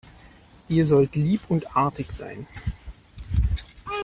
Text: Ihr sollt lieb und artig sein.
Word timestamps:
Ihr 0.67 0.87
sollt 0.87 1.15
lieb 1.15 1.41
und 1.47 1.75
artig 1.75 2.11
sein. 2.11 2.47